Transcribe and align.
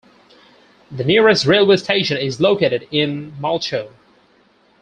The 0.89 1.03
nearest 1.03 1.45
railway 1.45 1.77
station 1.77 2.17
is 2.17 2.41
located 2.41 2.87
in 2.89 3.33
Malchow. 3.33 3.91